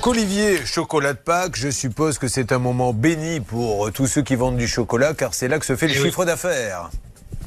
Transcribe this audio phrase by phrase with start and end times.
[0.00, 4.22] Donc Olivier, chocolat de Pâques, je suppose que c'est un moment béni pour tous ceux
[4.22, 6.04] qui vendent du chocolat, car c'est là que se fait le Eh oui.
[6.06, 6.88] chiffre d'affaires.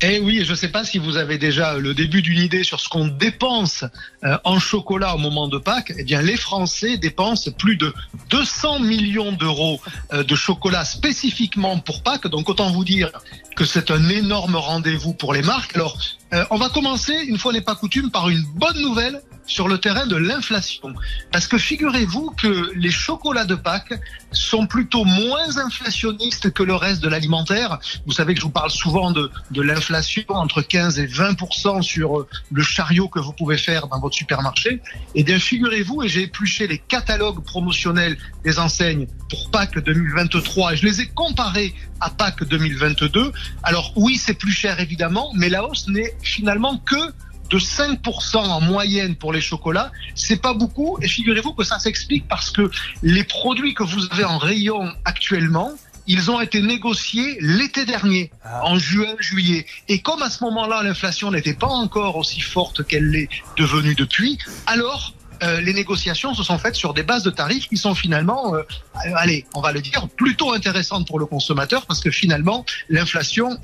[0.04, 2.80] Eh oui, je ne sais pas si vous avez déjà le début d'une idée sur
[2.80, 3.86] ce qu'on dépense
[4.24, 5.94] euh, en chocolat au moment de Pâques.
[5.98, 7.92] Eh bien, les Français dépensent plus de
[8.30, 9.82] 200 millions d'euros
[10.14, 12.28] euh, de chocolat spécifiquement pour Pâques.
[12.28, 13.10] Donc, autant vous dire
[13.56, 15.76] que c'est un énorme rendez-vous pour les marques.
[15.76, 15.98] Alors,
[16.34, 19.78] euh, on va commencer, une fois n'est pas coutume, par une bonne nouvelle sur le
[19.78, 20.94] terrain de l'inflation.
[21.32, 23.94] Parce que figurez-vous que les chocolats de Pâques
[24.32, 27.80] sont plutôt moins inflationnistes que le reste de l'alimentaire.
[28.06, 32.20] Vous savez que je vous parle souvent de, de l'inflation entre 15 et 20% sur
[32.20, 34.82] euh, le chariot que vous pouvez faire dans votre supermarché.
[35.16, 40.78] Et bien figurez-vous, et j'ai épluché les catalogues promotionnels des enseignes pour Pâques 2023 et
[40.78, 43.32] je les ai comparés à Pâques 2022.
[43.64, 47.14] Alors oui, c'est plus cher évidemment, mais la hausse n'est finalement que
[47.54, 50.98] de 5% en moyenne pour les chocolats, c'est pas beaucoup.
[51.04, 52.72] Et figurez-vous que ça s'explique parce que
[53.04, 55.72] les produits que vous avez en rayon actuellement,
[56.08, 58.62] ils ont été négociés l'été dernier, Ah.
[58.66, 59.68] en juin, juillet.
[59.88, 64.40] Et comme à ce moment-là, l'inflation n'était pas encore aussi forte qu'elle l'est devenue depuis,
[64.66, 68.56] alors euh, les négociations se sont faites sur des bases de tarifs qui sont finalement,
[68.56, 68.64] euh,
[69.16, 73.58] allez, on va le dire, plutôt intéressantes pour le consommateur parce que finalement, l'inflation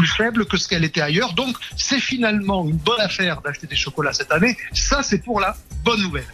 [0.00, 1.34] plus faible que ce qu'elle était ailleurs.
[1.34, 4.56] Donc, c'est finalement une bonne affaire d'acheter des chocolats cette année.
[4.72, 6.24] Ça, c'est pour la bonne nouvelle.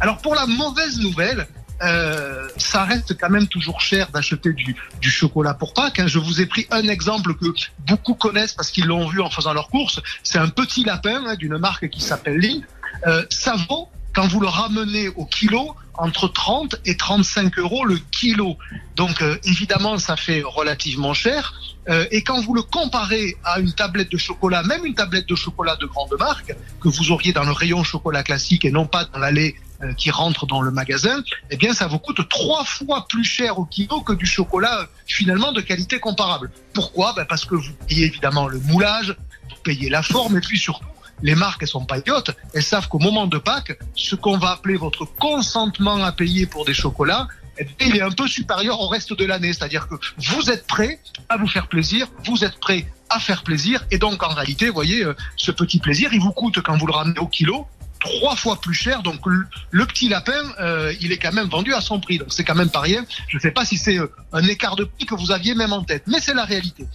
[0.00, 1.46] Alors, pour la mauvaise nouvelle,
[1.82, 4.74] euh, ça reste quand même toujours cher d'acheter du,
[5.08, 6.00] chocolat pour Pâques.
[6.00, 6.08] hein.
[6.08, 7.46] Je vous ai pris un exemple que
[7.86, 10.00] beaucoup connaissent parce qu'ils l'ont vu en faisant leurs courses.
[10.24, 12.64] C'est un petit lapin hein, d'une marque qui s'appelle Lee.
[13.06, 17.98] Euh, ça vaut, quand vous le ramenez au kilo, entre 30 et 35 euros le
[18.10, 18.56] kilo.
[18.96, 21.54] Donc euh, évidemment, ça fait relativement cher.
[21.88, 25.34] Euh, et quand vous le comparez à une tablette de chocolat, même une tablette de
[25.34, 29.04] chocolat de grande marque, que vous auriez dans le rayon chocolat classique et non pas
[29.04, 33.06] dans l'allée euh, qui rentre dans le magasin, eh bien ça vous coûte trois fois
[33.08, 36.50] plus cher au kilo que du chocolat finalement de qualité comparable.
[36.72, 37.12] Pourquoi?
[37.14, 39.16] Ben Parce que vous payez évidemment le moulage,
[39.50, 40.86] vous payez la forme et puis surtout
[41.22, 42.30] les marques, elles sont pas idiotes.
[42.54, 46.64] Elles savent qu'au moment de Pâques, ce qu'on va appeler votre consentement à payer pour
[46.64, 47.28] des chocolats,
[47.58, 49.52] eh il est un peu supérieur au reste de l'année.
[49.52, 53.84] C'est-à-dire que vous êtes prêt à vous faire plaisir, vous êtes prêt à faire plaisir.
[53.90, 56.86] Et donc, en réalité, vous voyez, euh, ce petit plaisir, il vous coûte quand vous
[56.86, 57.66] le ramenez au kilo
[58.00, 59.02] trois fois plus cher.
[59.02, 62.18] Donc, le, le petit lapin, euh, il est quand même vendu à son prix.
[62.18, 63.04] Donc, c'est quand même pas rien.
[63.28, 65.72] Je ne sais pas si c'est euh, un écart de prix que vous aviez même
[65.72, 66.86] en tête, mais c'est la réalité.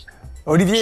[0.50, 0.81] Olivier,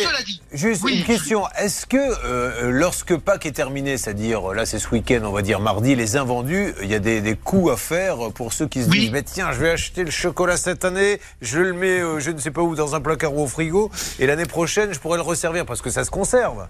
[0.54, 1.00] juste Oui.
[1.00, 1.42] une question.
[1.58, 5.60] Est-ce que euh, lorsque Pâques est terminé, c'est-à-dire là c'est ce week-end, on va dire
[5.60, 8.90] mardi, les invendus, il y a des, des coûts à faire pour ceux qui se
[8.90, 9.00] Oui.
[9.00, 12.30] disent mais tiens, je vais acheter le chocolat cette année, je le mets euh, je
[12.30, 13.90] ne sais pas où dans un placard ou au frigo,
[14.20, 16.68] et l'année prochaine je pourrais le resservir parce que ça se conserve.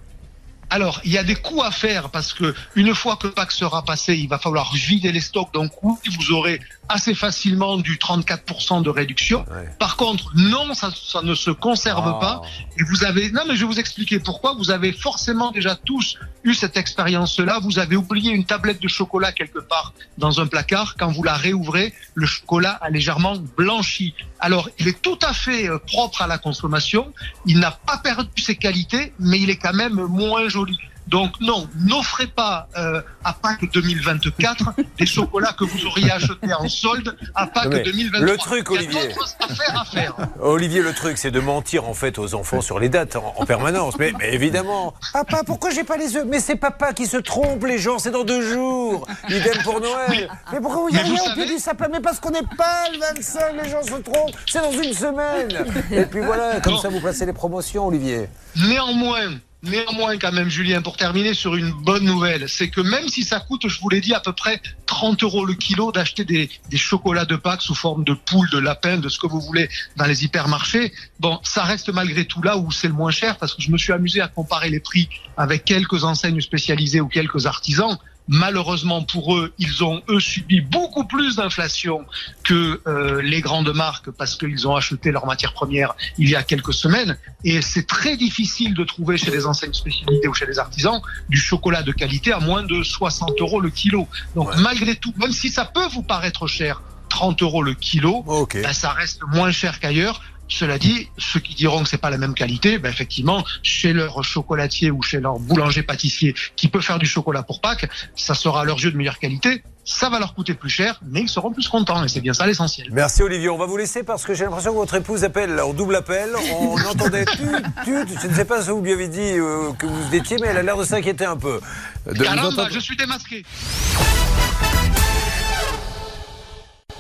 [0.75, 3.85] Alors, il y a des coûts à faire parce que une fois que Pâques sera
[3.85, 5.53] passé, il va falloir vider les stocks.
[5.53, 6.59] Donc, oui, vous aurez
[6.89, 9.45] assez facilement du 34% de réduction.
[9.49, 9.69] Ouais.
[9.79, 12.19] Par contre, non, ça, ça ne se conserve Ah.
[12.19, 12.41] pas.
[12.77, 14.53] Et vous avez, non, mais je vais vous expliquer pourquoi.
[14.53, 17.59] Vous avez forcément déjà tous eu cette expérience-là.
[17.63, 20.95] Vous avez oublié une tablette de chocolat quelque part dans un placard.
[20.99, 24.13] Quand vous la réouvrez, le chocolat a légèrement blanchi.
[24.45, 27.11] Alors, il est tout à fait euh, propre à la consommation.
[27.47, 30.77] Il n'a pas perdu ses qualités, mais il est quand même moins joli.
[31.07, 36.67] Donc non, n'offrez pas euh, à Pâques 2024 des chocolats que vous auriez achetés en
[36.67, 38.25] solde à Pâques Non, mais 2023.
[38.31, 39.07] le truc, y Olivier.
[39.09, 40.15] d'autres affaires à faire.
[40.41, 43.45] Olivier, le truc, c'est de mentir en fait aux enfants sur les dates en, en
[43.45, 43.95] permanence.
[43.99, 44.93] Mais, mais évidemment.
[45.13, 46.25] Papa, pourquoi j'ai pas les œufs?
[46.27, 49.07] Mais c'est papa qui se trompe, les gens, c'est dans deux jours.
[49.29, 50.29] Idem pour Noël.
[50.51, 51.87] Mais pourquoi vous rien au pied du sapin?
[51.91, 54.35] Mais parce qu'on n'est pas le 25, les gens se trompent.
[54.47, 55.65] C'est dans une semaine.
[55.91, 58.27] Et puis voilà, comme ça vous placez les promotions, Olivier.
[58.55, 59.35] Néanmoins,
[59.65, 63.39] néanmoins quand même, Julien, pour terminer sur une bonne nouvelle, c'est que même si ça
[63.39, 67.25] coûte, je vous l'ai dit, à peu près 30 euros le kilo d'acheter des, chocolats
[67.25, 70.23] de Pâques sous forme de poule, de lapin, de ce que vous voulez dans les
[70.23, 73.71] hypermarchés, bon, ça reste malgré tout là où c'est le moins cher parce que je
[73.71, 77.97] me suis amusé à comparer les prix avec quelques enseignes spécialisées ou quelques artisans.
[78.27, 82.05] Malheureusement pour eux, ils ont eux subi beaucoup plus d'inflation
[82.43, 86.41] que euh, les grandes marques parce qu'ils ont acheté leurs matières premières il y a
[86.41, 90.57] quelques semaines et c'est très difficile de trouver chez les enseignes spécialisées ou chez les
[90.57, 90.99] artisans
[91.29, 94.07] du chocolat de qualité à moins de 60 euros le kilo.
[94.35, 94.61] Donc Ouais.
[94.61, 98.23] malgré tout, même si ça peut vous paraître cher, 30 euros le kilo,
[98.63, 100.21] ben, ça reste moins cher qu'ailleurs.
[100.47, 104.23] Cela dit, ceux qui diront que c'est pas la même qualité, ben effectivement, chez leur
[104.23, 108.65] chocolatier ou chez leur boulanger-pâtissier qui peut faire du chocolat pour Pâques, ça sera à
[108.65, 109.63] leurs yeux de meilleure qualité.
[109.87, 112.47] Ça va leur coûter plus cher, mais ils seront plus contents et c'est bien ça
[112.47, 112.87] l'essentiel.
[112.91, 113.49] Merci Olivier.
[113.49, 116.29] On va vous laisser parce que j'ai l'impression que votre épouse appelle en double appel.
[116.59, 117.37] On entendait tut,
[117.83, 118.05] tut.
[118.21, 120.57] Je ne sais pas si vous lui avez dit euh, que vous étiez, mais elle
[120.57, 121.59] a l'air de s'inquiéter un peu.
[122.07, 123.43] De vous Caramba, entendre- je suis démasqué.